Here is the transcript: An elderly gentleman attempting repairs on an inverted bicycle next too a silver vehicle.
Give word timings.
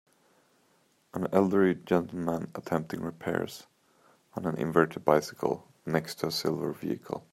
An 1.13 1.27
elderly 1.31 1.75
gentleman 1.75 2.49
attempting 2.55 3.01
repairs 3.01 3.67
on 4.33 4.47
an 4.47 4.55
inverted 4.57 5.05
bicycle 5.05 5.67
next 5.85 6.21
too 6.21 6.27
a 6.29 6.31
silver 6.31 6.71
vehicle. 6.71 7.19